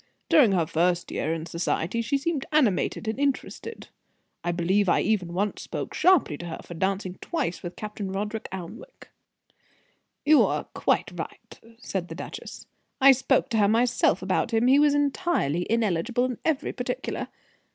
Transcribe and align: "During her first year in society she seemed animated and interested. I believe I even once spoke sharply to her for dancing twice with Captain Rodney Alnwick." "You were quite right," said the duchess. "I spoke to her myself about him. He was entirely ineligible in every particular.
"During 0.29 0.53
her 0.53 0.65
first 0.65 1.11
year 1.11 1.31
in 1.31 1.45
society 1.45 2.01
she 2.01 2.17
seemed 2.17 2.47
animated 2.51 3.07
and 3.07 3.19
interested. 3.19 3.89
I 4.43 4.51
believe 4.51 4.89
I 4.89 5.01
even 5.01 5.31
once 5.31 5.61
spoke 5.61 5.93
sharply 5.93 6.39
to 6.39 6.47
her 6.47 6.57
for 6.65 6.73
dancing 6.73 7.19
twice 7.21 7.61
with 7.61 7.75
Captain 7.75 8.11
Rodney 8.11 8.39
Alnwick." 8.51 9.09
"You 10.25 10.39
were 10.39 10.65
quite 10.73 11.11
right," 11.15 11.59
said 11.77 12.07
the 12.07 12.15
duchess. 12.15 12.65
"I 12.99 13.11
spoke 13.11 13.49
to 13.49 13.57
her 13.57 13.67
myself 13.67 14.23
about 14.23 14.55
him. 14.55 14.65
He 14.65 14.79
was 14.79 14.95
entirely 14.95 15.67
ineligible 15.71 16.25
in 16.25 16.39
every 16.43 16.73
particular. 16.73 17.27